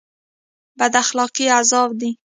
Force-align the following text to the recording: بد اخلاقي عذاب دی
بد 0.79 0.93
اخلاقي 1.03 1.45
عذاب 1.57 1.89
دی 1.99 2.11